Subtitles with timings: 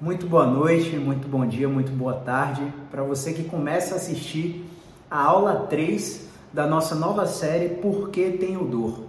[0.00, 4.64] Muito boa noite, muito bom dia, muito boa tarde para você que começa a assistir
[5.10, 9.00] a aula 3 da nossa nova série Por que Tenho Dor.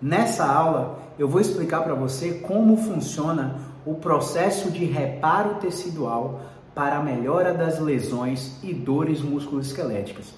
[0.00, 6.40] Nessa aula eu vou explicar para você como funciona o processo de reparo tecidual
[6.74, 10.32] para a melhora das lesões e dores musculoesqueléticas.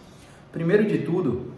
[0.50, 1.53] Primeiro de tudo,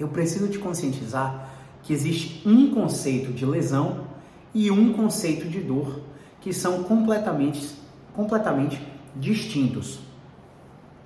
[0.00, 1.50] eu preciso te conscientizar
[1.82, 4.06] que existe um conceito de lesão
[4.54, 6.00] e um conceito de dor
[6.42, 7.74] que são completamente,
[8.14, 8.84] completamente
[9.16, 10.00] distintos.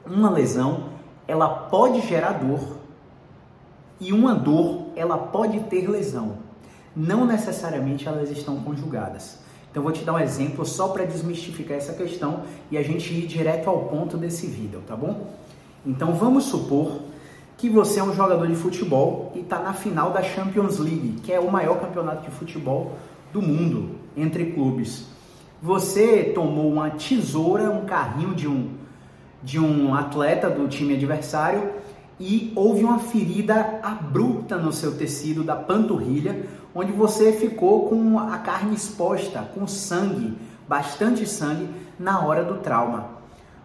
[0.05, 0.89] Uma lesão,
[1.29, 2.79] ela pode gerar dor
[4.01, 6.39] e uma dor, ela pode ter lesão.
[6.95, 9.39] Não necessariamente elas estão conjugadas.
[9.71, 13.27] Então vou te dar um exemplo só para desmistificar essa questão e a gente ir
[13.27, 15.35] direto ao ponto desse vídeo, tá bom?
[15.85, 17.01] Então vamos supor
[17.59, 21.33] que você é um jogador de futebol e está na final da Champions League, que
[21.33, 22.97] é o maior campeonato de futebol
[23.33, 25.16] do mundo entre clubes.
[25.63, 28.73] Você tomou uma tesoura, um carrinho de um,
[29.43, 31.71] de um atleta do time adversário
[32.21, 36.45] e houve uma ferida abrupta no seu tecido da panturrilha,
[36.75, 40.37] onde você ficou com a carne exposta, com sangue,
[40.69, 43.17] bastante sangue, na hora do trauma.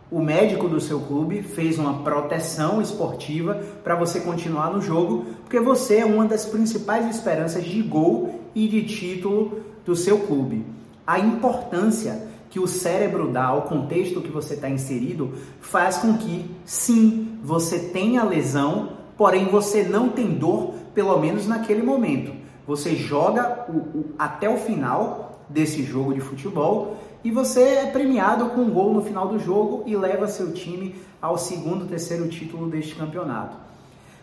[0.10, 5.60] O médico do seu clube fez uma proteção esportiva para você continuar no jogo, porque
[5.60, 10.66] você é uma das principais esperanças de gol e de título do seu clube
[11.12, 16.50] a importância que o cérebro dá ao contexto que você está inserido faz com que,
[16.64, 22.32] sim, você tenha lesão, porém você não tem dor, pelo menos naquele momento.
[22.66, 26.96] Você joga o, o, até o final desse jogo de futebol
[27.26, 30.96] e você é premiado com um gol no final do jogo e leva seu time
[31.22, 33.58] ao segundo, terceiro título deste campeonato.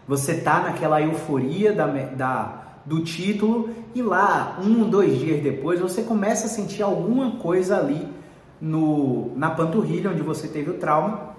[0.06, 2.57] Você está naquela euforia da, da
[2.88, 8.08] do título e lá, um, dois dias depois, você começa a sentir alguma coisa ali
[8.58, 11.36] no, na panturrilha onde você teve o trauma.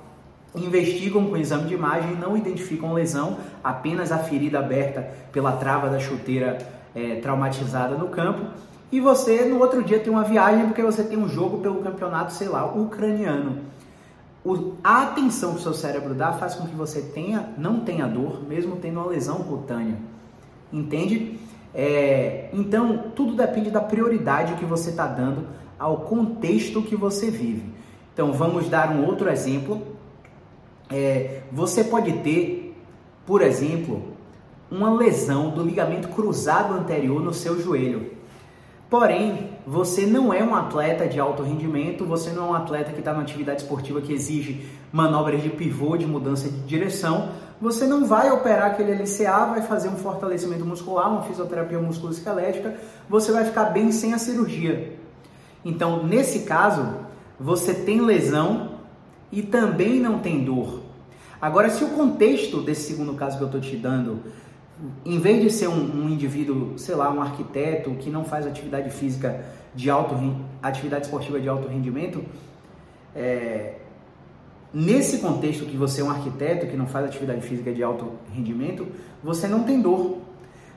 [0.56, 6.00] Investigam com exame de imagem, não identificam lesão, apenas a ferida aberta pela trava da
[6.00, 6.60] chuteira
[6.96, 8.46] é, traumatizada no campo.
[8.92, 12.34] E você no outro dia tem uma viagem porque você tem um jogo pelo campeonato,
[12.34, 13.58] sei lá, ucraniano.
[14.44, 18.08] O, a atenção que o seu cérebro dá faz com que você tenha, não tenha
[18.08, 19.98] dor, mesmo tendo uma lesão cutânea.
[20.72, 21.40] Entende?
[21.74, 25.48] É, então, tudo depende da prioridade que você está dando
[25.78, 27.64] ao contexto que você vive.
[28.14, 29.82] Então, vamos dar um outro exemplo.
[30.90, 32.76] É, você pode ter,
[33.26, 34.04] por exemplo,
[34.70, 38.12] uma lesão do ligamento cruzado anterior no seu joelho.
[38.90, 43.00] Porém, você não é um atleta de alto rendimento, você não é um atleta que
[43.00, 47.30] está numa atividade esportiva que exige manobras de pivô, de mudança de direção,
[47.62, 52.76] você não vai operar aquele LCA, vai fazer um fortalecimento muscular, uma fisioterapia musculoesquelética,
[53.10, 54.98] você vai ficar bem sem a cirurgia.
[55.64, 56.88] Então, nesse caso,
[57.40, 58.80] você tem lesão
[59.32, 60.82] e também não tem dor.
[61.42, 64.22] Agora, se o contexto desse segundo caso que eu estou te dando,
[65.06, 68.90] em vez de ser um, um, indivíduo, sei lá, um arquiteto que não faz atividade
[68.90, 69.44] física
[69.76, 70.16] de alto,
[70.62, 72.24] atividade esportiva de alto rendimento,
[73.16, 73.76] é,
[74.74, 78.88] Nesse contexto que você é um arquiteto que não faz atividade física de alto rendimento,
[79.24, 80.20] você não tem dor.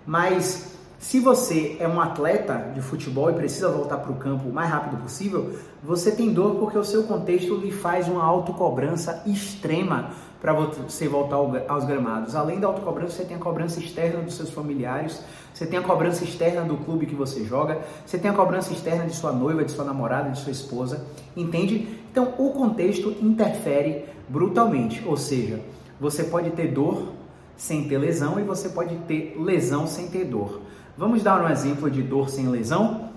[0.07, 4.53] Mas se você é um atleta de futebol e precisa voltar para o campo o
[4.53, 10.11] mais rápido possível, você tem dor porque o seu contexto lhe faz uma autocobrança extrema
[10.43, 11.37] para você voltar
[11.69, 12.35] aos gramados.
[12.35, 15.23] Além da autocobrança, você tem a cobrança externa dos seus familiares,
[15.55, 19.07] você tem a cobrança externa do clube que você joga, você tem a cobrança externa
[19.07, 22.01] de sua noiva, de sua namorada, de sua esposa, entende?
[22.11, 25.61] Então, o contexto interfere brutalmente, ou seja,
[26.01, 27.13] você pode ter dor
[27.57, 30.61] sem ter lesão e você pode ter lesão sem ter dor.
[30.99, 33.11] Vamos dar um exemplo de dor sem lesão?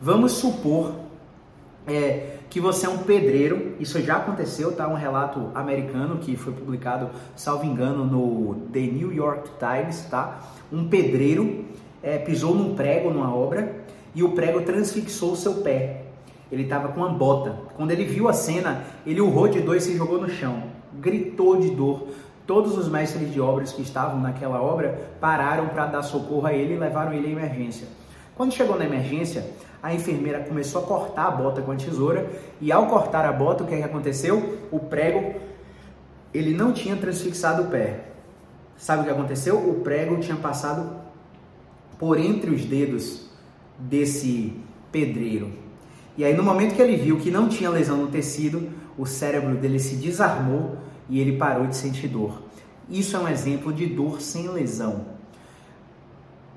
[0.00, 0.94] Vamos supor
[1.86, 4.88] é, que você é um pedreiro, isso já aconteceu, tá?
[4.88, 10.40] Um relato americano que foi publicado, salvo engano, no The New York Times, tá?
[10.72, 11.64] Um pedreiro
[12.02, 13.76] é, pisou num prego numa obra
[14.14, 16.02] e o prego transfixou seu pé.
[16.50, 17.56] Ele estava com uma bota.
[17.76, 20.64] Quando ele viu a cena, ele urrou de dor e se jogou no chão.
[21.00, 22.08] Gritou de dor.
[22.46, 26.74] Todos os mestres de obras que estavam naquela obra pararam para dar socorro a ele
[26.74, 27.86] e levaram ele à emergência.
[28.34, 29.46] Quando chegou na emergência,
[29.82, 32.30] a enfermeira começou a cortar a bota com a tesoura
[32.60, 34.58] e ao cortar a bota, o que, é que aconteceu?
[34.70, 35.34] O prego
[36.32, 38.04] ele não tinha transfixado o pé.
[38.76, 39.56] Sabe o que aconteceu?
[39.56, 40.96] O prego tinha passado
[41.98, 43.26] por entre os dedos
[43.78, 44.54] desse
[44.92, 45.52] pedreiro.
[46.16, 49.56] E aí no momento que ele viu que não tinha lesão no tecido, o cérebro
[49.56, 50.76] dele se desarmou
[51.08, 52.42] e ele parou de sentir dor.
[52.88, 55.19] Isso é um exemplo de dor sem lesão.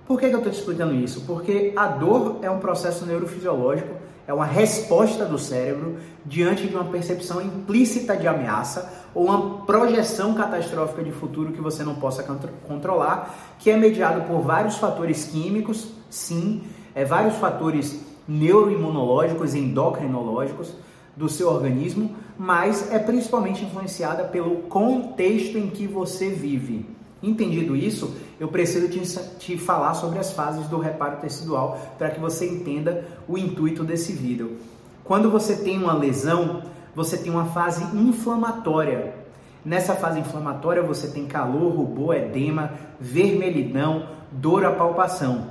[0.06, 1.22] Por que, eu estou te explicando isso?
[1.22, 3.96] Porque a dor é um processo neurofisiológico,
[4.28, 10.34] é uma resposta do cérebro diante de uma percepção implícita de ameaça ou uma projeção
[10.34, 12.24] catastrófica de futuro que você não possa
[12.68, 16.64] controlar, que é mediado por vários fatores químicos, sim,
[16.96, 20.74] é, vários fatores neuroimunológicos endocrinológicos
[21.16, 26.86] do seu organismo, mas é principalmente influenciada pelo contexto em que você vive.
[27.24, 29.00] Entendido isso, eu preciso te,
[29.40, 34.12] te falar sobre as fases do reparo tecidual para que você entenda o intuito desse
[34.12, 34.58] vídeo.
[35.06, 39.16] Quando você tem uma lesão, você tem uma fase inflamatória.
[39.64, 45.48] Nessa fase inflamatória você tem calor, rubor, edema, vermelhidão, dor à palpação.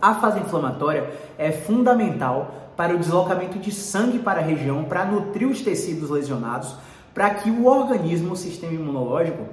[0.00, 5.46] A fase inflamatória é fundamental para o deslocamento de sangue para a região, para nutrir
[5.46, 6.74] os tecidos lesionados,
[7.12, 9.44] para que o organismo, o sistema imunológico,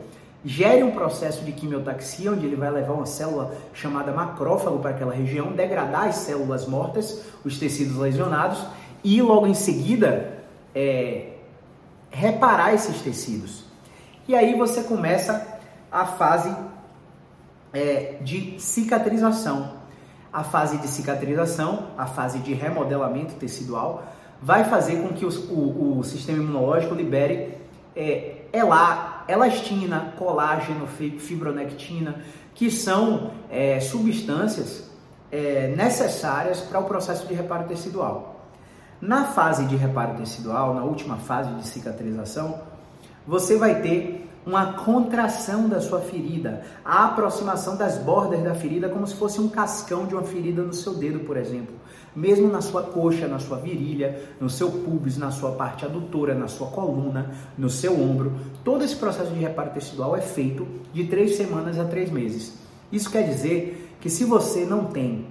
[0.45, 5.13] gere um processo de quimiotaxia, onde ele vai levar uma célula chamada macrófago para aquela
[5.13, 8.65] região, degradar as células mortas, os tecidos lesionados,
[9.03, 10.37] e logo em seguida
[10.73, 11.33] é,
[12.09, 13.63] reparar esses tecidos.
[14.27, 15.59] E aí você começa
[15.91, 16.53] a fase
[17.73, 19.77] é, de cicatrização.
[20.31, 24.03] A fase de cicatrização, a fase de remodelamento tecidual,
[24.41, 27.57] vai fazer com que os, o, o, sistema imunológico libere
[27.95, 28.35] é,
[29.27, 32.21] elastina, colágeno, fibronectina,
[32.53, 34.89] que são é, substâncias
[35.31, 38.45] é, necessárias para o processo de reparo tecidual.
[38.99, 42.61] Na fase de reparo tecidual, na última fase de cicatrização,
[43.27, 49.05] você vai ter uma contração da sua ferida, a aproximação das bordas da ferida como
[49.05, 51.75] se fosse um cascão de uma ferida no seu dedo, por exemplo.
[52.17, 56.47] Mesmo na sua coxa, na sua virilha, no seu pubis, na sua parte adutora, na
[56.47, 58.33] sua coluna, no seu ombro,
[58.63, 62.57] todo esse processo de reparo tecidual é feito de três semanas a três meses.
[62.91, 65.27] Isso quer dizer que se você não tem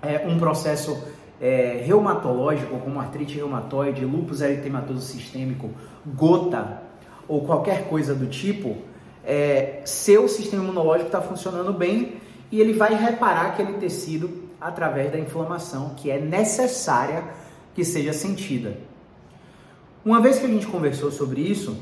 [0.00, 0.96] é, um processo
[1.38, 5.70] é, reumatológico, como artrite reumatoide, lúpus eritematoso sistêmico,
[6.06, 6.80] gota,
[7.28, 8.78] ou qualquer coisa do tipo,
[9.22, 12.14] é, seu sistema imunológico está funcionando bem
[12.50, 17.24] e ele vai reparar aquele tecido através da inflamação que é necessária
[17.74, 18.78] que seja sentida.
[20.04, 21.76] Uma vez que a gente conversou sobre isso,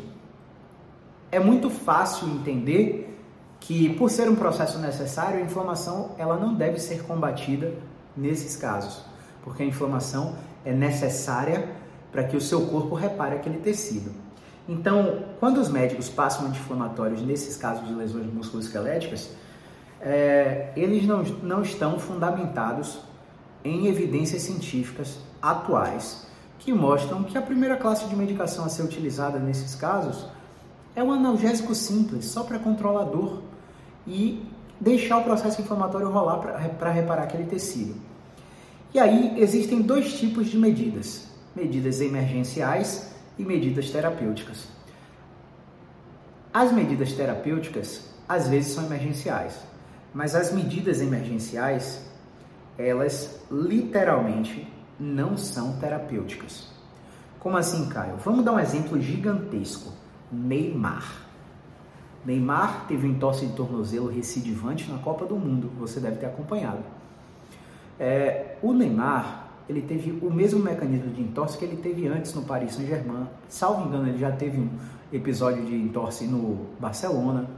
[1.31, 3.19] é muito fácil entender
[3.61, 7.73] que por ser um processo necessário, a inflamação ela não deve ser combatida
[8.17, 9.05] nesses casos,
[9.43, 11.69] porque a inflamação é necessária
[12.12, 14.12] para que o seu corpo repare aquele tecido.
[14.69, 19.31] Então, quando os médicos passam anti-inflamatórios nesses casos de lesões musculoesqueléticas,
[20.04, 22.98] é, eles não, não estão fundamentados
[23.64, 26.26] em evidências científicas atuais
[26.58, 30.26] que mostram que a primeira classe de medicação a ser utilizada nesses casos
[30.94, 33.42] é um analgésico simples, só para controlar dor
[34.06, 34.46] e
[34.80, 37.94] deixar o processo inflamatório rolar para reparar aquele tecido.
[38.92, 44.68] E aí existem dois tipos de medidas: medidas emergenciais e medidas terapêuticas.
[46.52, 49.54] As medidas terapêuticas às vezes são emergenciais,
[50.14, 52.00] mas as medidas emergenciais,
[52.78, 54.66] elas literalmente
[54.99, 56.69] não são terapêuticas.
[57.40, 58.16] Como assim, Caio?
[58.25, 59.93] Vamos dar um exemplo gigantesco.
[60.32, 61.26] Neymar.
[62.25, 66.82] Neymar teve um entorse de tornozelo recidivante na Copa do Mundo, você deve ter acompanhado.
[68.00, 72.43] É, o Neymar ele teve o mesmo mecanismo de entorse que ele teve antes no
[72.43, 73.26] Paris Saint-Germain.
[73.49, 74.68] Salvo engano, ele já teve um
[75.12, 77.49] episódio de entorse no Barcelona.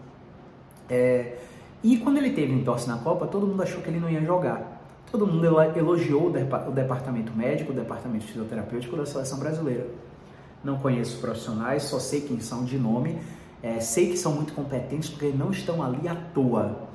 [0.89, 1.39] É,
[1.93, 4.83] e quando ele teve entorse na Copa, todo mundo achou que ele não ia jogar.
[5.09, 9.87] Todo mundo elogiou o departamento médico, o departamento fisioterapêutico da seleção brasileira.
[10.65, 13.17] Não conheço profissionais, só sei quem são de nome.
[13.63, 16.89] É, sei que são muito competentes porque não estão ali à toa.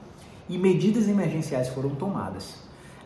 [0.50, 2.56] E medidas emergenciais foram tomadas.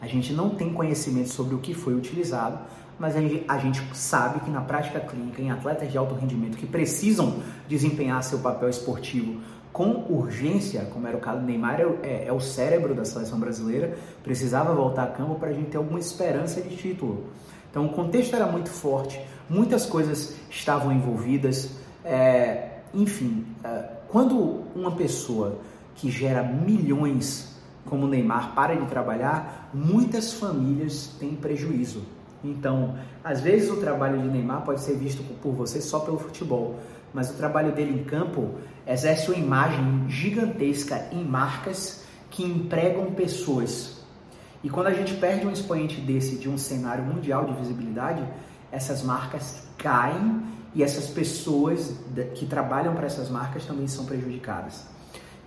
[0.02, 2.58] A gente não tem conhecimento sobre o que foi utilizado,
[2.98, 7.36] mas a gente, sabe que na prática clínica, em atletas de alto rendimento que precisam
[7.68, 9.40] desempenhar seu papel esportivo
[9.76, 13.38] com urgência, como era o caso do Neymar, é, é, é o cérebro da seleção
[13.38, 17.26] brasileira, precisava voltar a campo para a gente ter alguma esperança de título.
[17.70, 21.72] Então o contexto era muito forte, muitas coisas estavam envolvidas,
[22.06, 25.60] é, enfim, é, quando uma pessoa
[25.96, 27.54] que gera milhões
[27.86, 32.02] como o Neymar para de trabalhar, muitas famílias têm prejuízo.
[32.42, 36.80] Então, às vezes o trabalho de Neymar pode ser visto por você só pelo futebol,
[37.16, 38.56] mas o trabalho dele em campo
[38.86, 44.04] exerce uma imagem gigantesca em marcas que empregam pessoas.
[44.62, 48.22] E quando a gente perde um expoente desse de um cenário mundial de visibilidade,
[48.70, 50.42] essas marcas caem
[50.74, 51.96] e essas pessoas
[52.36, 54.86] que trabalham para essas marcas também são prejudicadas.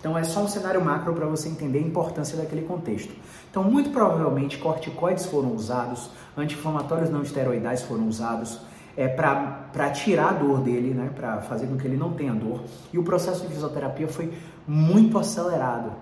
[0.00, 3.12] Então é só um cenário macro para você entender a importância daquele contexto.
[3.50, 8.58] Então, muito provavelmente, corticoides foram usados, anti-inflamatórios não esteroidais foram usados
[8.98, 12.64] é, para tirar a dor dele, né, para fazer com que ele não tenha dor.
[12.92, 14.32] E o processo de fisioterapia foi
[14.66, 15.92] muito acelerado.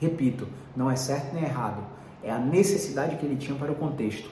[0.00, 0.46] Repito,
[0.76, 1.82] não é certo nem errado,
[2.22, 4.30] é a necessidade que ele tinha para o contexto.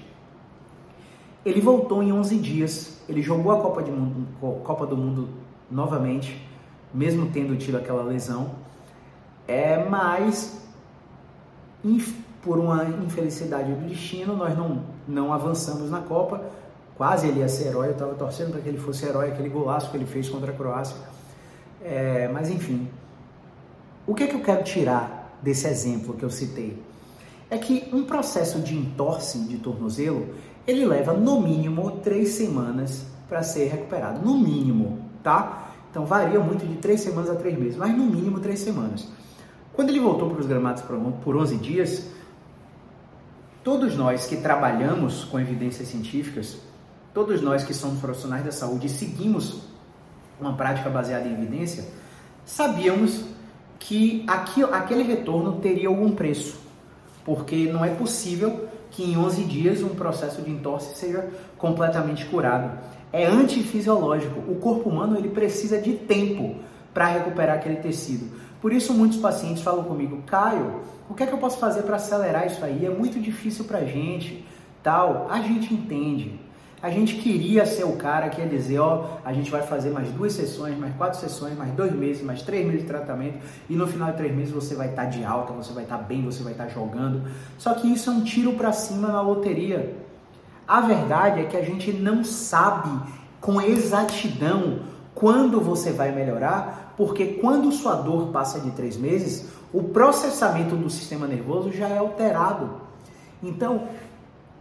[1.44, 4.28] Ele voltou em 11 dias, ele jogou a Copa, de Mundo,
[4.62, 5.28] Copa do Mundo
[5.68, 6.48] novamente,
[6.94, 8.52] mesmo tendo tido aquela lesão,
[9.48, 10.62] é, mas
[12.40, 16.40] por uma infelicidade do destino, nós não, não avançamos na Copa.
[17.02, 19.90] Quase ele ia ser herói, eu estava torcendo para que ele fosse herói, aquele golaço
[19.90, 20.94] que ele fez contra a Croácia.
[21.82, 22.88] É, mas enfim,
[24.06, 26.80] o que, é que eu quero tirar desse exemplo que eu citei?
[27.50, 30.28] É que um processo de entorse de tornozelo,
[30.64, 34.24] ele leva no mínimo três semanas para ser recuperado.
[34.24, 35.72] No mínimo, tá?
[35.90, 39.08] Então varia muito de três semanas a três meses, mas no mínimo três semanas.
[39.72, 40.84] Quando ele voltou para os gramados
[41.24, 42.12] por 11 dias,
[43.64, 46.56] Todos nós que trabalhamos com evidências científicas,
[47.12, 49.62] todos nós que somos profissionais da saúde e seguimos
[50.40, 51.84] uma prática baseada em evidência,
[52.44, 53.24] sabíamos
[53.78, 56.58] que aqui, aquele retorno teria algum preço,
[57.24, 62.78] porque não é possível que em 11 dias um processo de entorse seja completamente curado.
[63.12, 64.40] É antifisiológico.
[64.50, 66.56] O corpo humano ele precisa de tempo
[66.92, 68.30] para recuperar aquele tecido.
[68.60, 71.96] Por isso muitos pacientes falam comigo, Caio, o que é que eu posso fazer para
[71.96, 72.86] acelerar isso aí?
[72.86, 74.46] É muito difícil para gente,
[74.82, 75.26] tal.
[75.30, 76.38] A gente entende.
[76.82, 80.08] A gente queria ser o cara que ia dizer, ó, a gente vai fazer mais
[80.10, 83.38] duas sessões, mais quatro sessões, mais dois meses, mais três meses de tratamento
[83.70, 85.98] e no final de três meses você vai estar tá de alta, você vai estar
[85.98, 87.22] tá bem, você vai estar tá jogando.
[87.56, 89.96] Só que isso é um tiro para cima na loteria.
[90.66, 92.90] A verdade é que a gente não sabe
[93.40, 94.80] com exatidão
[95.14, 100.90] quando você vai melhorar, porque quando sua dor passa de três meses, o processamento do
[100.90, 102.70] sistema nervoso já é alterado.
[103.40, 103.88] Então,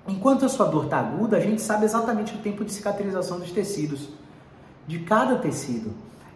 [0.08, 3.51] enquanto a sua dor está aguda, a gente sabe exatamente o tempo de cicatrização dos
[3.51, 4.10] tecidos,
[4.88, 5.91] de cada tecido.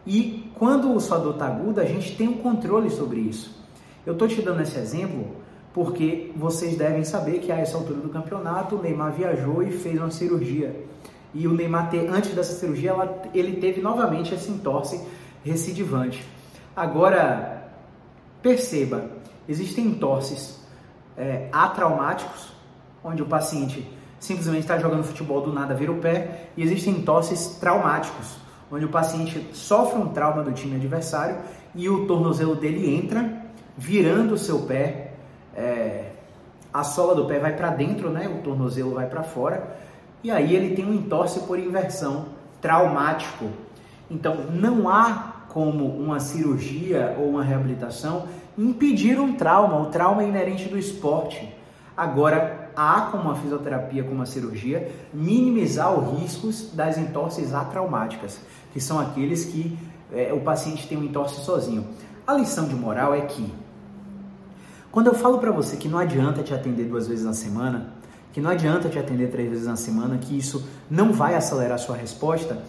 [0.06, 3.56] E quando a sua dor está aguda, a gente tem um controle sobre isso.
[4.06, 5.28] Eu estou te dando esse exemplo
[5.74, 10.00] porque vocês devem saber que a essa altura do campeonato o Neymar viajou e fez
[10.00, 10.86] uma cirurgia.
[11.34, 12.94] E o Neymar, antes dessa cirurgia,
[13.34, 15.02] ele teve novamente esse entorse
[15.44, 16.26] recidivante.
[16.74, 17.56] Agora,
[18.46, 19.10] Perceba,
[19.50, 20.60] existem entorses
[21.18, 22.54] é, atraumáticos,
[23.06, 23.88] onde o paciente
[24.20, 28.38] simplesmente está jogando futebol do nada vira o pé, e existem entorses traumáticos,
[28.72, 31.38] onde o paciente sofre um trauma do time adversário
[31.76, 33.46] e o tornozelo dele entra,
[33.78, 35.12] virando o seu pé,
[35.56, 36.10] é,
[36.74, 38.28] a sola do pé vai para dentro, né?
[38.28, 39.78] O tornozelo vai para fora,
[40.24, 42.26] e aí ele tem um entorse por inversão
[42.60, 43.46] traumático.
[44.10, 48.26] Então não há como uma cirurgia ou uma reabilitação,
[48.58, 49.80] impedir um trauma.
[49.80, 51.54] O trauma é inerente do esporte.
[51.96, 58.40] Agora, há como uma fisioterapia, como uma cirurgia, minimizar os riscos das entorses atraumáticas,
[58.74, 59.78] que são aqueles que
[60.12, 61.86] é, o paciente tem um entorse sozinho.
[62.26, 63.54] A lição de moral é que,
[64.92, 67.94] quando eu falo para você que não adianta te atender duas vezes na semana,
[68.34, 71.78] que não adianta te atender três vezes na semana, que isso não vai acelerar a
[71.78, 72.62] sua resposta,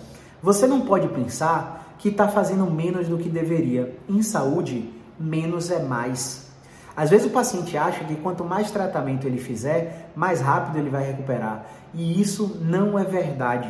[0.42, 3.96] você não pode pensar que está fazendo menos do que deveria.
[4.08, 6.45] Em saúde, menos é mais.
[6.96, 11.06] Às vezes o paciente acha que quanto mais tratamento ele fizer, mais rápido ele vai
[11.06, 11.66] recuperar.
[11.92, 13.68] E isso não é verdade.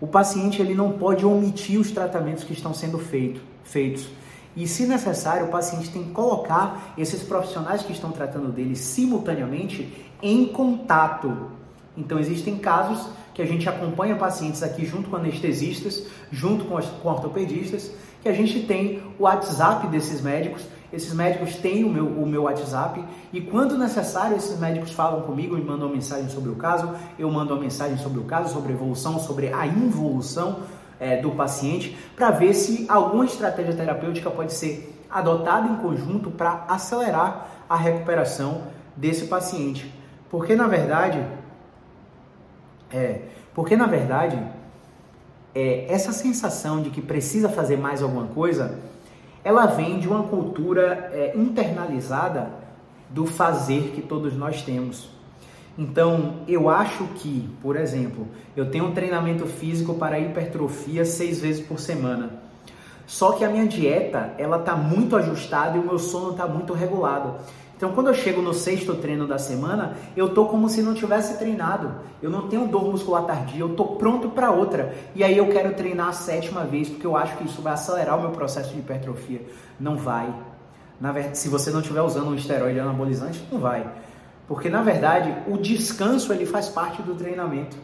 [0.00, 4.08] O paciente ele não pode omitir os tratamentos que estão sendo feito, feitos.
[4.56, 10.10] E, se necessário, o paciente tem que colocar esses profissionais que estão tratando dele simultaneamente
[10.20, 11.50] em contato.
[11.96, 17.08] Então, existem casos que a gente acompanha pacientes aqui junto com anestesistas, junto com, com
[17.08, 20.62] ortopedistas, que a gente tem o WhatsApp desses médicos.
[20.92, 25.56] Esses médicos têm o meu, o meu WhatsApp e quando necessário esses médicos falam comigo
[25.56, 28.72] e mandam uma mensagem sobre o caso, eu mando uma mensagem sobre o caso, sobre
[28.72, 30.60] a evolução, sobre a involução
[30.98, 36.64] é, do paciente, para ver se alguma estratégia terapêutica pode ser adotada em conjunto para
[36.68, 38.62] acelerar a recuperação
[38.96, 39.92] desse paciente.
[40.28, 41.24] Porque na verdade
[42.92, 43.22] é,
[43.54, 44.40] porque na verdade,
[45.54, 48.78] é, essa sensação de que precisa fazer mais alguma coisa,
[49.42, 52.50] ela vem de uma cultura é, internalizada
[53.08, 55.08] do fazer que todos nós temos.
[55.78, 61.64] Então, eu acho que, por exemplo, eu tenho um treinamento físico para hipertrofia seis vezes
[61.64, 62.30] por semana.
[63.06, 66.72] Só que a minha dieta, ela tá muito ajustada e o meu sono está muito
[66.72, 67.36] regulado.
[67.80, 71.38] Então, quando eu chego no sexto treino da semana, eu tô como se não tivesse
[71.38, 71.90] treinado.
[72.20, 74.94] Eu não tenho dor muscular tardia, eu tô pronto para outra.
[75.14, 78.18] E aí eu quero treinar a sétima vez, porque eu acho que isso vai acelerar
[78.18, 79.40] o meu processo de hipertrofia.
[79.80, 80.30] Não vai.
[81.00, 83.90] Na verdade, se você não estiver usando um esteroide anabolizante, não vai.
[84.46, 87.78] Porque na verdade, o descanso ele faz parte do treinamento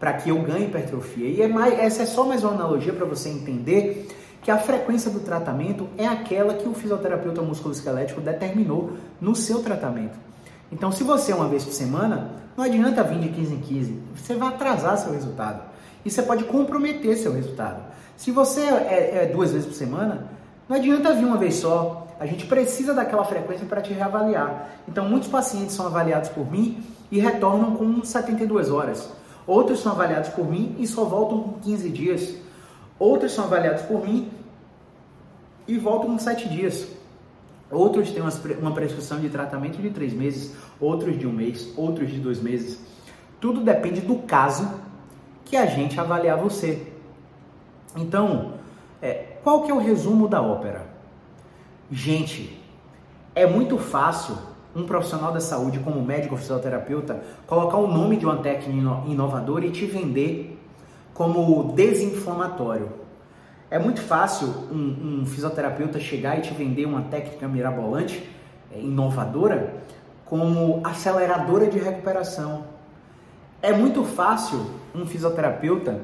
[0.00, 1.28] para que eu ganhe hipertrofia.
[1.28, 4.08] E é mais, essa é só mais uma analogia para você entender
[4.48, 10.18] que a frequência do tratamento é aquela que o fisioterapeuta musculoesquelético determinou no seu tratamento.
[10.72, 14.02] Então, se você é uma vez por semana, não adianta vir de 15 em 15,
[14.16, 15.60] você vai atrasar seu resultado.
[16.02, 17.92] E você pode comprometer seu resultado.
[18.16, 20.28] Se você é, é duas vezes por semana,
[20.66, 22.06] não adianta vir uma vez só.
[22.18, 24.70] A gente precisa daquela frequência para te reavaliar.
[24.88, 29.10] Então, muitos pacientes são avaliados por mim e retornam com 72 horas.
[29.46, 32.34] Outros são avaliados por mim e só voltam com 15 dias.
[32.98, 34.37] Outros são avaliados por mim
[35.68, 36.88] e voltam com 7 dias.
[37.70, 38.22] Outros têm
[38.58, 42.80] uma prescrição de tratamento de 3 meses, outros de um mês, outros de 2 meses.
[43.38, 44.68] Tudo depende do caso
[45.44, 46.90] que a gente avaliar você.
[47.94, 48.54] Então,
[49.02, 50.86] é, qual que é o resumo da ópera?
[51.90, 52.58] Gente,
[53.34, 54.36] é muito fácil
[54.74, 59.66] um profissional da saúde, como médico ou fisioterapeuta, colocar o nome de uma técnica inovadora
[59.66, 60.58] e te vender
[61.14, 62.88] como desinflamatório.
[63.70, 68.26] É muito fácil um, um fisioterapeuta chegar e te vender uma técnica mirabolante,
[68.74, 69.74] é, inovadora,
[70.24, 72.64] como aceleradora de recuperação.
[73.60, 76.00] É muito fácil um fisioterapeuta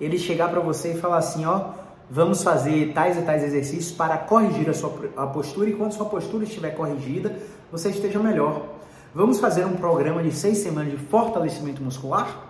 [0.00, 1.70] ele chegar para você e falar assim, ó,
[2.10, 6.06] vamos fazer tais e tais exercícios para corrigir a sua a postura e quando sua
[6.06, 7.36] postura estiver corrigida,
[7.72, 8.66] você esteja melhor.
[9.14, 12.44] Vamos fazer um programa de seis semanas de fortalecimento muscular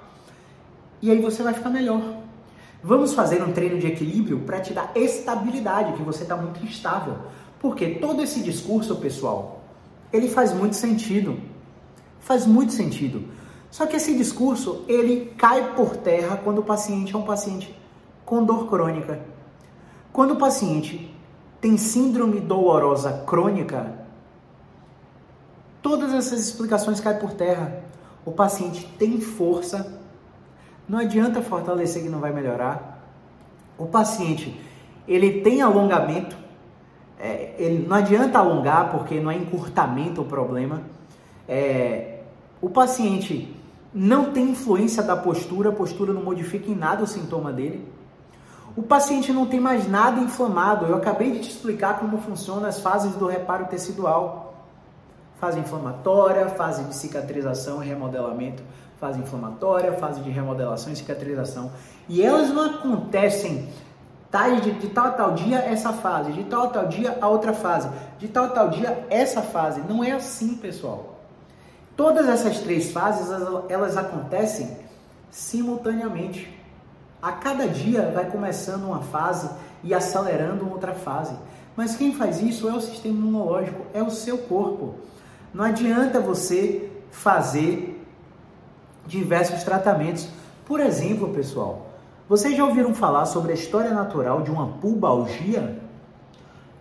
[1.00, 2.02] e aí você vai ficar melhor.
[2.82, 7.16] Vamos fazer um treino de equilíbrio para te dar estabilidade, que você está muito instável.
[7.60, 9.62] Porque todo esse discurso, pessoal,
[10.12, 11.38] ele faz muito sentido.
[12.20, 13.24] Faz muito sentido.
[13.70, 17.76] Só que esse discurso, ele cai por terra quando o paciente é um paciente
[18.24, 19.20] com dor crônica.
[20.12, 21.14] Quando o paciente
[21.60, 23.98] tem síndrome dolorosa crônica,
[25.82, 27.82] todas essas explicações caem por terra.
[28.24, 30.00] O paciente tem força,
[30.88, 33.04] não adianta fortalecer que não vai melhorar.
[33.76, 34.58] O paciente,
[35.06, 36.36] ele tem alongamento,
[37.18, 40.82] é, ele não adianta alongar porque não é encurtamento o problema.
[41.48, 42.20] É,
[42.60, 43.54] o paciente
[43.92, 47.86] não tem influência da postura, a postura não modifica em nada o sintoma dele.
[48.76, 50.86] O paciente não tem mais nada inflamado.
[50.86, 54.54] Eu acabei de te explicar como funcionam as fases do reparo tecidual.
[55.40, 58.62] Fase inflamatória, fase de cicatrização e remodelamento,
[59.00, 61.70] fase inflamatória, fase de remodelação e cicatrização.
[62.08, 63.68] E elas não acontecem
[64.30, 67.28] tá, de, de tal a tal dia essa fase, de tal a tal dia a
[67.28, 69.80] outra fase, de tal a tal dia essa fase.
[69.88, 71.18] Não é assim, pessoal.
[71.96, 73.28] Todas essas três fases,
[73.68, 74.76] elas acontecem
[75.30, 76.56] simultaneamente.
[77.20, 79.50] A cada dia vai começando uma fase
[79.82, 81.34] e acelerando outra fase.
[81.76, 84.94] Mas quem faz isso é o sistema imunológico, é o seu corpo.
[85.52, 87.97] Não adianta você fazer
[89.08, 90.28] diversos tratamentos.
[90.66, 91.86] Por exemplo, pessoal,
[92.28, 95.80] vocês já ouviram falar sobre a história natural de uma pubalgia?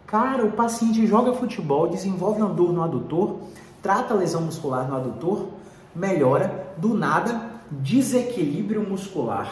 [0.05, 3.39] Cara, o paciente joga futebol, desenvolve uma dor no adutor,
[3.81, 5.47] trata a lesão muscular no adutor,
[5.95, 9.49] melhora, do nada, desequilíbrio muscular.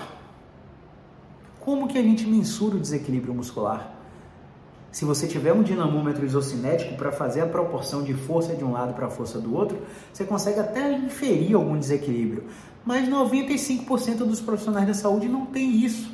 [1.59, 3.94] Como que a gente mensura o desequilíbrio muscular?
[4.95, 8.93] Se você tiver um dinamômetro isocinético para fazer a proporção de força de um lado
[8.93, 9.77] para a força do outro,
[10.13, 12.45] você consegue até inferir algum desequilíbrio.
[12.85, 16.09] Mas 95% dos profissionais da saúde não tem isso.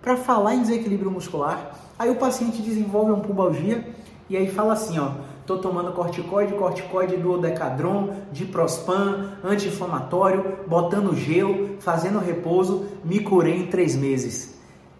[0.00, 3.86] Para falar em desequilíbrio muscular, aí o paciente desenvolve uma pubalgia
[4.30, 5.10] e aí fala assim, ó,
[5.44, 13.66] tô tomando corticoide, corticoide do decadron, diprospan, anti-inflamatório, botando gelo, fazendo repouso, me curei em
[13.66, 14.54] três meses.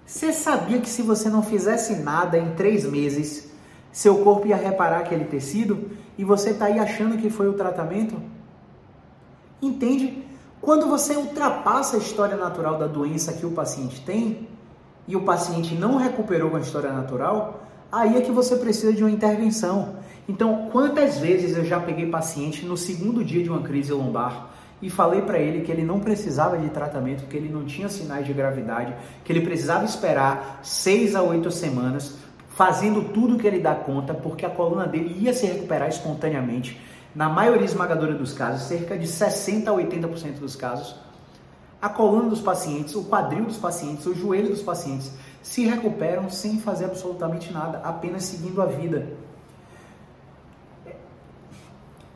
[0.07, 3.51] Você sabia que se você não fizesse nada em três meses,
[3.91, 8.17] seu corpo ia reparar aquele tecido e você está aí achando que foi o tratamento?
[9.63, 10.23] Entende?
[10.61, 14.49] Quando você ultrapassa a história natural da doença que o paciente tem
[15.09, 19.03] e o paciente não recuperou com a história natural, aí é que você precisa de
[19.03, 19.97] uma intervenção.
[20.29, 24.91] Então, quantas vezes eu já peguei paciente no segundo dia de uma crise lombar e
[24.91, 28.33] falei para ele que ele não precisava de tratamento, que ele não tinha sinais de
[28.33, 32.17] gravidade, que ele precisava esperar seis a oito semanas,
[32.51, 36.81] fazendo tudo que ele dá conta, porque a coluna dele ia se recuperar espontaneamente.
[37.15, 40.97] Na maioria esmagadora dos casos, cerca de 60 a 80% dos casos,
[41.81, 46.59] a coluna dos pacientes, o quadril dos pacientes, o joelho dos pacientes se recuperam sem
[46.59, 49.07] fazer absolutamente nada, apenas seguindo a vida.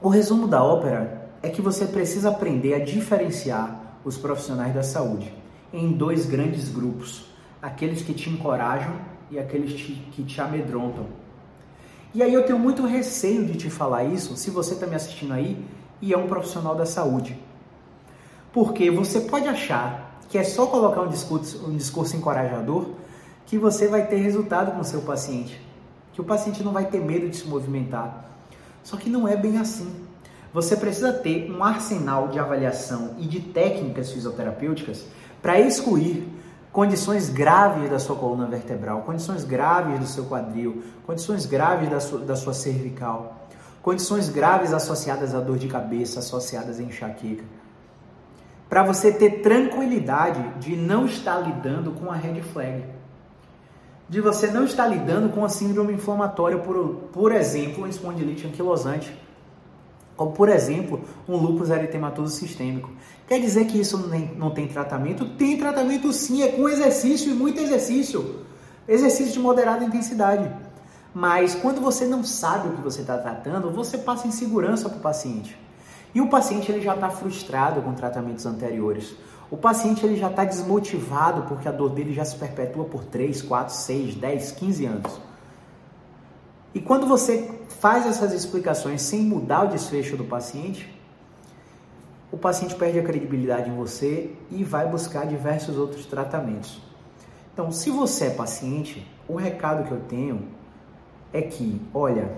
[0.01, 5.33] O resumo da ópera é que você precisa aprender a diferenciar os profissionais da saúde
[5.72, 7.27] em dois grandes grupos:
[7.61, 8.94] aqueles que te encorajam
[9.31, 9.72] e aqueles
[10.12, 11.07] que te amedrontam.
[12.14, 15.35] E aí eu tenho muito receio de te falar isso, se você está me assistindo
[15.35, 15.62] aí
[16.01, 17.38] e é um profissional da saúde.
[18.53, 22.90] Porque você pode achar que é só colocar um discurso, um discurso encorajador
[23.46, 25.61] que você vai ter resultado com o seu paciente.
[26.12, 28.31] Que o paciente não vai ter medo de se movimentar.
[28.83, 30.08] Só que não é bem assim.
[30.53, 35.05] Você precisa ter um arsenal de avaliação e de técnicas fisioterapêuticas
[35.43, 36.27] para excluir
[36.73, 42.21] condições graves da sua coluna vertebral, condições graves do seu quadril, condições graves da sua,
[42.21, 43.49] da sua cervical,
[43.83, 47.45] condições graves associadas à dor de cabeça, associadas à enxaqueca.
[48.69, 52.85] Para você ter tranquilidade de não estar lidando com a red flag.
[54.09, 56.77] De você não estar lidando com a síndrome inflamatória, por,
[57.13, 59.15] por exemplo, espondilite anquilosante
[60.18, 62.90] como por exemplo um lúpus eritematoso sistêmico.
[63.26, 65.24] Quer dizer que isso não tem tratamento?
[65.37, 68.44] Tem tratamento sim, é com exercício e muito exercício.
[68.87, 70.50] Exercício de moderada intensidade.
[71.14, 75.02] Mas quando você não sabe o que você está tratando, você passa insegurança para o
[75.02, 75.57] paciente.
[76.12, 79.14] E o paciente ele já está frustrado com tratamentos anteriores.
[79.50, 83.40] O paciente ele já está desmotivado porque a dor dele já se perpetua por 3,
[83.40, 85.28] 4, 6, 10, 15 anos.
[86.79, 90.88] E quando você faz essas explicações sem mudar o desfecho do paciente,
[92.31, 96.81] o paciente perde a credibilidade em você e vai buscar diversos outros tratamentos.
[97.53, 100.47] Então, se você é paciente, o recado que eu tenho
[101.33, 102.31] é que, olha,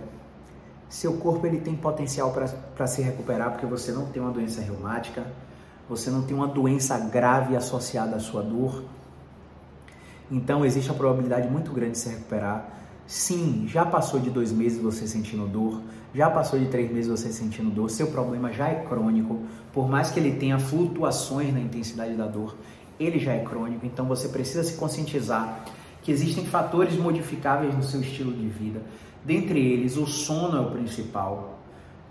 [0.89, 2.33] seu corpo ele tem potencial
[2.75, 5.27] para se recuperar porque você não tem uma doença reumática,
[5.87, 8.85] você não tem uma doença grave associada à sua dor.
[10.31, 12.80] Então, existe a probabilidade muito grande de se recuperar.
[13.11, 15.83] Sim, já passou de dois meses você sentindo dor,
[16.15, 19.41] já passou de três meses você sentindo dor, seu problema já é crônico,
[19.73, 22.57] por mais que ele tenha flutuações na intensidade da dor,
[23.01, 25.65] ele já é crônico, então você precisa se conscientizar
[26.05, 28.81] que existem fatores modificáveis no seu estilo de vida.
[29.25, 31.59] Dentre eles, o sono é o principal,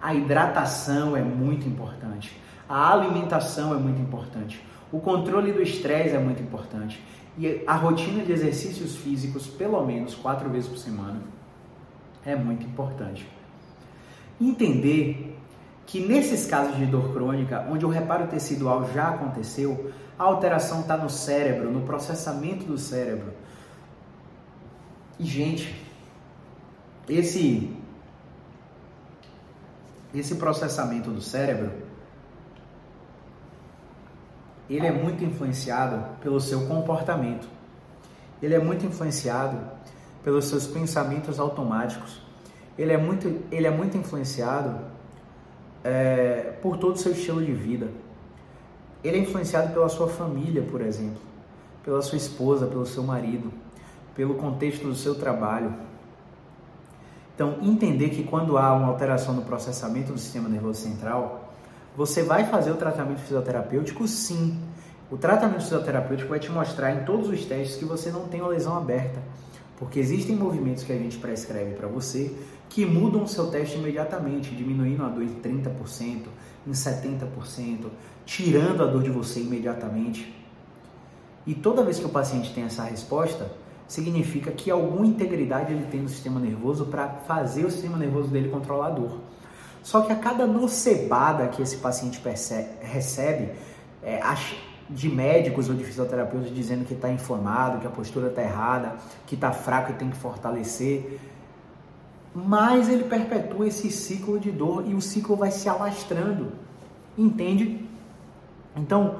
[0.01, 2.35] a hidratação é muito importante,
[2.67, 7.01] a alimentação é muito importante, o controle do estresse é muito importante.
[7.39, 11.21] E a rotina de exercícios físicos, pelo menos quatro vezes por semana,
[12.25, 13.25] é muito importante.
[14.41, 15.37] Entender
[15.85, 20.97] que nesses casos de dor crônica, onde o reparo tecidual já aconteceu, a alteração está
[20.97, 23.31] no cérebro, no processamento do cérebro.
[25.17, 25.73] E, gente,
[27.07, 27.73] esse,
[30.13, 31.71] esse processamento do cérebro
[34.69, 37.47] ele é muito influenciado pelo seu comportamento.
[38.41, 39.57] Ele é muito influenciado
[40.23, 42.21] pelos seus pensamentos automáticos.
[42.77, 44.79] Ele é muito, ele é muito influenciado
[45.83, 47.87] é, por todo o seu estilo de vida.
[49.03, 51.21] Ele é influenciado pela sua família, por exemplo,
[51.83, 53.51] pela sua esposa, pelo seu marido,
[54.15, 55.73] pelo contexto do seu trabalho.
[57.33, 61.48] Então, entender que quando há uma alteração no processamento do sistema nervoso central,
[61.95, 64.59] você vai fazer o tratamento fisioterapêutico sim.
[65.11, 68.49] O tratamento fisioterapêutico vai te mostrar em todos os testes que você não tem uma
[68.49, 69.21] lesão aberta.
[69.77, 72.35] Porque existem movimentos que a gente prescreve para você
[72.69, 76.25] que mudam o seu teste imediatamente, diminuindo a dor em 30%,
[76.67, 77.85] em 70%,
[78.25, 80.35] tirando a dor de você imediatamente.
[81.47, 83.51] E toda vez que o paciente tem essa resposta,
[83.87, 88.49] significa que alguma integridade ele tem no sistema nervoso para fazer o sistema nervoso dele
[88.49, 89.17] controlar a dor.
[89.89, 93.53] Só que a cada nocebada que esse paciente percebe, recebe
[94.03, 94.21] é,
[94.87, 99.33] de médicos ou de fisioterapeutas dizendo que está inflamado, que a postura está errada, que
[99.33, 101.19] está fraco e tem que fortalecer,
[102.35, 106.51] mais ele perpetua esse ciclo de dor e o ciclo vai se alastrando.
[107.17, 107.83] Entende?
[108.75, 109.15] Então,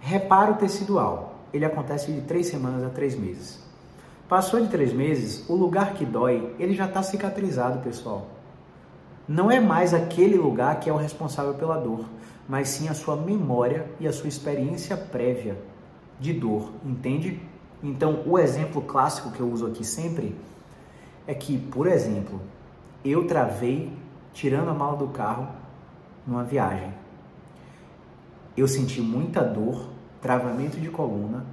[0.00, 1.44] reparo tecidual.
[1.52, 3.62] Ele acontece de três semanas a três meses.
[4.28, 8.36] Passou de três meses, o lugar que dói, ele já está cicatrizado, pessoal
[9.28, 12.06] não é mais aquele lugar que é o responsável pela dor,
[12.48, 15.58] mas sim a sua memória e a sua experiência prévia
[16.18, 17.40] de dor, entende?
[17.82, 20.34] Então, o exemplo clássico que eu uso aqui sempre
[21.26, 22.40] é que, por exemplo,
[23.04, 23.92] eu travei
[24.32, 25.48] tirando a mala do carro
[26.26, 26.92] numa viagem.
[28.56, 29.90] Eu senti muita dor,
[30.22, 31.44] travamento de coluna,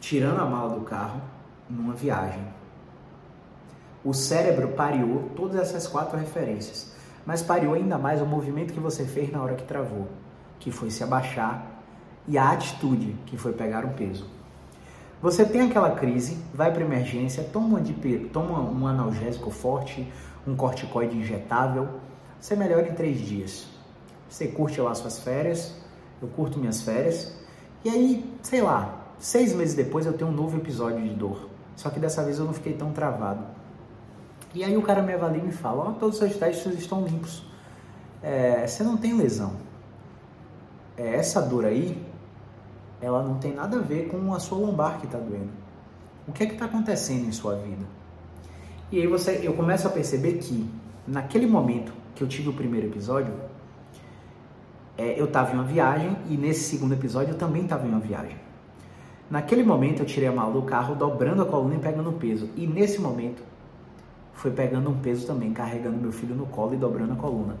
[0.00, 1.20] tirando a mala do carro
[1.70, 2.42] numa viagem.
[4.04, 6.92] O cérebro pareou todas essas quatro referências,
[7.24, 10.08] mas pareou ainda mais o movimento que você fez na hora que travou,
[10.60, 11.82] que foi se abaixar,
[12.28, 14.26] e a atitude, que foi pegar um peso.
[15.22, 17.94] Você tem aquela crise, vai para emergência, toma, de,
[18.28, 20.06] toma um analgésico forte,
[20.46, 21.88] um corticoide injetável,
[22.38, 23.66] você melhora em três dias.
[24.28, 25.74] Você curte lá suas férias,
[26.20, 27.34] eu curto minhas férias,
[27.82, 31.48] e aí, sei lá, seis meses depois eu tenho um novo episódio de dor.
[31.74, 33.44] Só que dessa vez eu não fiquei tão travado.
[34.54, 36.78] E aí o cara me avalia e me fala, ó, oh, todos os seus testes
[36.78, 37.44] estão limpos.
[38.22, 39.56] É, você não tem lesão.
[40.96, 42.00] É, essa dor aí,
[43.00, 45.50] ela não tem nada a ver com a sua lombar que está doendo.
[46.28, 47.84] O que é que está acontecendo em sua vida?
[48.92, 50.70] E aí você, eu começo a perceber que
[51.04, 53.34] naquele momento que eu tive o primeiro episódio,
[54.96, 57.98] é, eu estava em uma viagem e nesse segundo episódio eu também estava em uma
[57.98, 58.36] viagem.
[59.28, 62.48] Naquele momento eu tirei a mala do carro, dobrando a coluna e pegando peso.
[62.54, 63.42] E nesse momento
[64.34, 67.56] foi pegando um peso também, carregando meu filho no colo e dobrando a coluna.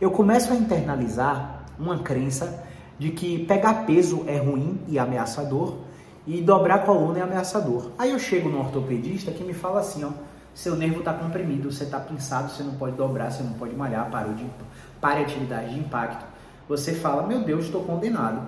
[0.00, 2.64] Eu começo a internalizar uma crença
[2.98, 5.76] de que pegar peso é ruim e ameaçador
[6.26, 7.90] e dobrar a coluna é ameaçador.
[7.96, 10.10] Aí eu chego no ortopedista que me fala assim, ó,
[10.54, 14.10] seu nervo está comprimido, você está pinçado, você não pode dobrar, você não pode malhar,
[14.10, 14.44] parou de
[15.00, 16.26] pare atividade de impacto.
[16.68, 18.42] Você fala, meu Deus, estou condenado.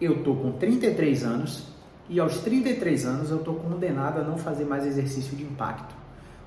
[0.00, 1.66] Eu estou com 33 anos
[2.08, 5.97] e aos 33 anos eu estou condenado a não fazer mais exercício de impacto.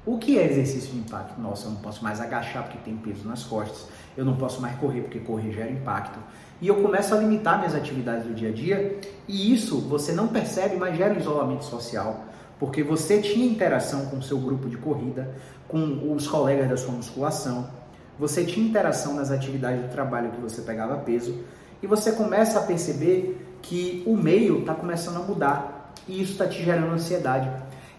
[0.03, 1.39] O que é exercício de impacto?
[1.39, 3.85] Nossa, eu não posso mais agachar porque tem peso nas costas,
[4.17, 6.17] eu não posso mais correr porque correr gera impacto.
[6.59, 10.27] E eu começo a limitar minhas atividades do dia a dia, e isso você não
[10.27, 12.25] percebe, mas gera um isolamento social,
[12.59, 15.35] porque você tinha interação com o seu grupo de corrida,
[15.67, 17.69] com os colegas da sua musculação,
[18.17, 21.43] você tinha interação nas atividades do trabalho que você pegava peso,
[21.81, 26.47] e você começa a perceber que o meio está começando a mudar, e isso está
[26.47, 27.49] te gerando ansiedade.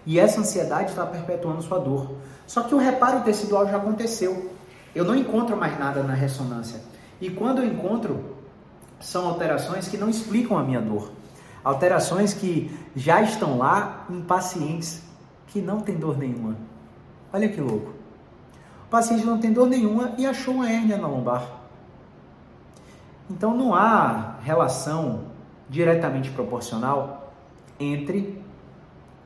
[0.04, 2.10] E essa ansiedade está perpetuando sua dor.
[2.46, 4.50] Só que o reparo tecidual já aconteceu.
[4.94, 6.80] Eu não encontro mais nada na ressonância.
[7.20, 8.36] E quando eu encontro,
[9.00, 11.12] são alterações que não explicam a minha dor.
[11.62, 15.02] Alterações que já estão lá em pacientes
[15.46, 16.56] que não têm dor nenhuma.
[17.32, 17.92] Olha que louco.
[18.86, 21.46] O paciente não tem dor nenhuma e achou uma hérnia na lombar.
[23.30, 25.20] Então não há relação
[25.68, 27.32] diretamente proporcional
[27.78, 28.41] entre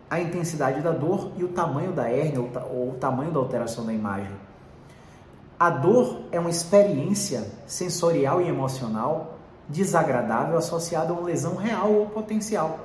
[0.08, 3.92] a intensidade da dor e o tamanho da hérnia ou, o tamanho da alteração da
[3.92, 4.32] imagem.
[5.58, 9.38] A dor é uma experiência sensorial e emocional
[9.68, 12.78] desagradável associada a uma lesão real ou potencial.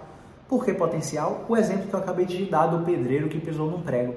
[0.47, 1.45] Por que potencial?
[1.47, 4.15] O exemplo que eu acabei de dar do pedreiro que pisou num prego.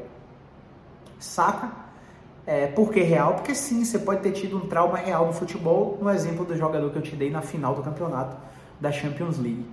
[1.18, 1.70] Saca?
[2.46, 3.34] É, por que real?
[3.34, 6.90] Porque sim, você pode ter tido um trauma real no futebol, no exemplo do jogador
[6.90, 8.36] que eu te dei na final do campeonato
[8.80, 9.66] da Champions League.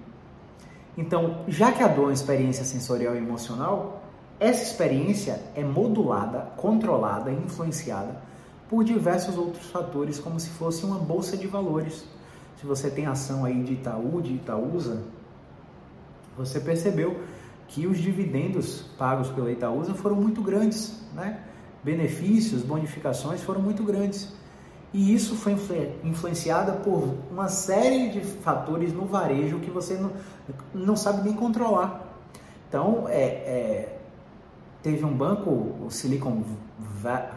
[0.97, 4.01] Então, já que a dor é uma experiência sensorial e emocional,
[4.39, 8.21] essa experiência é modulada, controlada, influenciada
[8.69, 12.05] por diversos outros fatores, como se fosse uma bolsa de valores.
[12.59, 15.03] Se você tem ação aí de Itaú, de Itaúsa,
[16.37, 17.19] você percebeu
[17.67, 21.41] que os dividendos pagos pela Itaúsa foram muito grandes, né?
[21.83, 24.33] Benefícios, bonificações foram muito grandes.
[24.93, 25.55] E isso foi
[26.03, 30.11] influenciado por uma série de fatores no varejo que você não,
[30.73, 32.11] não sabe nem controlar.
[32.67, 33.99] Então, é, é,
[34.83, 36.43] teve um banco, o Silicon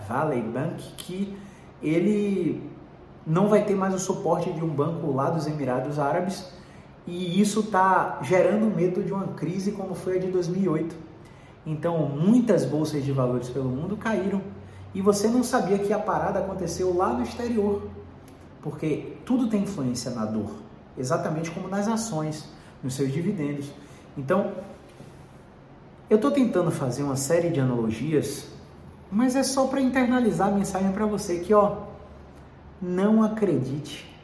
[0.08, 1.36] Valley Bank, que
[1.80, 2.60] ele
[3.26, 6.52] não vai ter mais o suporte de um banco lá dos Emirados Árabes
[7.06, 10.94] e isso está gerando medo de uma crise como foi a de 2008.
[11.66, 14.42] Então, muitas bolsas de valores pelo mundo caíram
[14.94, 17.88] e você não sabia que a parada aconteceu lá no exterior,
[18.62, 20.50] porque tudo tem influência na dor,
[20.96, 22.48] exatamente como nas ações,
[22.82, 23.70] nos seus dividendos.
[24.16, 24.52] Então,
[26.08, 28.46] eu estou tentando fazer uma série de analogias,
[29.10, 31.78] mas é só para internalizar a mensagem para você que, ó,
[32.80, 34.14] não acredite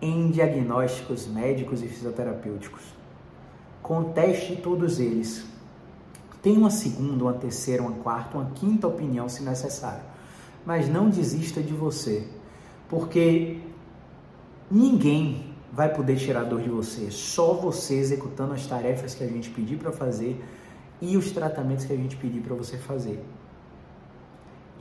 [0.00, 2.82] em diagnósticos médicos e fisioterapêuticos.
[3.82, 5.44] Conteste todos eles.
[6.42, 10.02] Tenha uma segunda, uma terceira, uma quarta, uma quinta opinião se necessário.
[10.64, 12.26] Mas não desista de você,
[12.88, 13.58] porque
[14.70, 19.26] ninguém vai poder tirar a dor de você, só você executando as tarefas que a
[19.26, 20.42] gente pedir para fazer
[21.00, 23.22] e os tratamentos que a gente pedir para você fazer.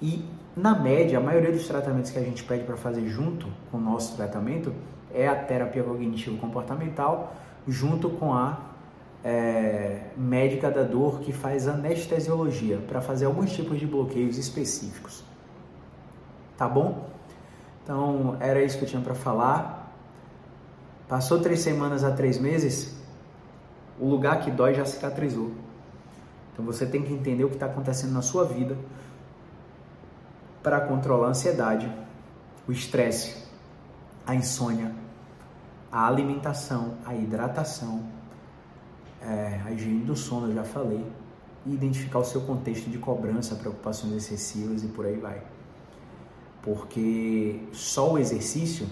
[0.01, 3.77] E na média, a maioria dos tratamentos que a gente pede para fazer junto com
[3.77, 4.73] o nosso tratamento
[5.13, 7.35] é a terapia cognitivo comportamental
[7.67, 8.68] junto com a
[9.23, 15.23] é, médica da dor que faz anestesiologia para fazer alguns tipos de bloqueios específicos.
[16.57, 17.09] Tá bom?
[17.83, 19.93] Então era isso que eu tinha para falar.
[21.07, 22.95] Passou três semanas a três meses,
[23.99, 25.51] o lugar que dói já cicatrizou.
[26.53, 28.77] Então você tem que entender o que está acontecendo na sua vida
[30.61, 31.91] para controlar a ansiedade,
[32.67, 33.43] o estresse,
[34.27, 34.93] a insônia,
[35.91, 38.18] a alimentação, a hidratação
[39.21, 41.05] é, a higiene do sono, eu já falei,
[41.65, 45.41] e identificar o seu contexto de cobrança, preocupações excessivas e por aí vai.
[46.61, 48.87] Porque só o exercício,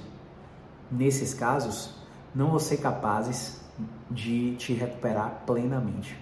[0.92, 1.94] nesses casos,
[2.34, 3.62] não vão ser capazes
[4.10, 6.18] de te recuperar plenamente.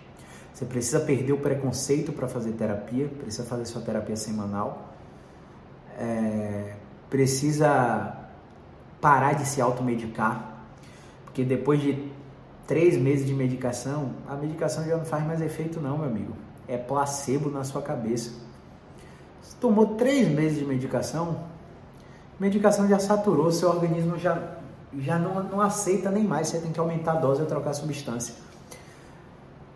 [0.54, 4.96] Você precisa perder o preconceito para fazer terapia, precisa fazer sua terapia semanal,
[5.98, 6.76] é,
[7.10, 8.18] precisa
[9.02, 10.64] parar de se automedicar,
[11.26, 12.12] porque depois de
[12.68, 16.34] três meses de medicação, a medicação já não faz mais efeito não, meu amigo.
[16.68, 18.32] É placebo na sua cabeça.
[19.42, 21.46] Você tomou três meses de medicação,
[22.38, 24.58] a medicação já saturou, seu organismo já,
[24.98, 27.74] já não, não aceita nem mais, você tem que aumentar a dose ou trocar a
[27.74, 28.34] substância.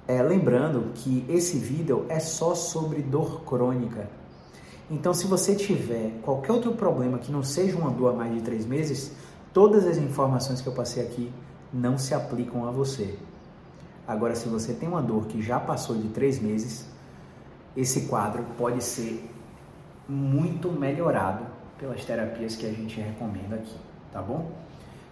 [0.08, 4.10] É, lembrando que esse vídeo é só sobre dor crônica.
[4.89, 8.41] Então, se você tiver qualquer outro problema que não seja uma dor há mais de
[8.41, 9.12] três meses,
[9.54, 11.32] todas as informações que eu passei aqui
[11.74, 13.18] não se aplicam a você.
[14.08, 16.90] Agora, se você tem uma dor que já passou de três meses,
[17.78, 19.30] esse quadro pode ser
[20.08, 21.46] muito melhorado
[21.78, 23.76] pelas terapias que a gente recomenda aqui,
[24.12, 24.52] tá bom?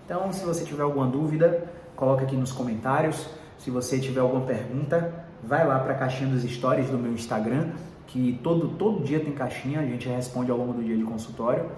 [0.04, 3.28] Então, se você tiver alguma dúvida, coloca aqui nos comentários.
[3.60, 7.70] Se você tiver alguma pergunta, vai lá para a caixinha dos stories do meu Instagram,
[8.08, 11.70] que todo, todo dia tem caixinha, a gente responde ao longo do dia de consultório.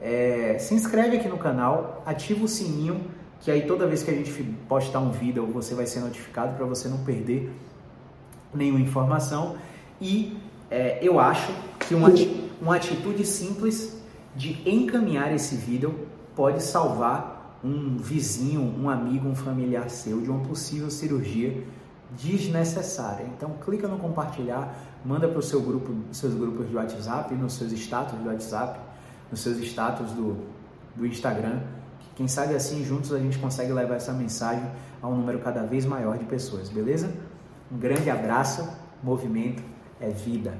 [0.00, 3.00] É, se inscreve aqui no canal, ativa o sininho,
[3.40, 4.32] que aí toda vez que a gente
[4.68, 7.52] postar um vídeo você vai ser notificado para você não perder
[8.52, 9.56] nenhuma informação.
[10.00, 10.36] E
[10.70, 12.08] é, eu acho que uma,
[12.60, 13.96] uma atitude simples
[14.34, 20.40] de encaminhar esse vídeo pode salvar um vizinho, um amigo, um familiar seu de uma
[20.46, 21.64] possível cirurgia
[22.10, 23.26] desnecessária.
[23.36, 24.74] Então clica no compartilhar,
[25.04, 28.78] manda para o seu grupo, seus grupos de WhatsApp, nos seus status do WhatsApp,
[29.30, 30.36] nos seus status do,
[30.94, 31.60] do Instagram.
[32.18, 34.68] Quem sabe assim juntos a gente consegue levar essa mensagem
[35.00, 37.08] a um número cada vez maior de pessoas, beleza?
[37.70, 38.68] Um grande abraço,
[39.00, 39.62] movimento
[40.00, 40.52] é vida.